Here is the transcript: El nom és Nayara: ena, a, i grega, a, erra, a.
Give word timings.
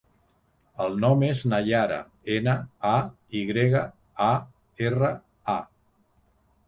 El 0.85 0.95
nom 1.01 1.25
és 1.27 1.43
Nayara: 1.51 1.99
ena, 2.37 2.55
a, 2.93 2.95
i 3.41 3.43
grega, 3.53 3.85
a, 4.29 4.33
erra, 4.89 5.13
a. 5.59 5.61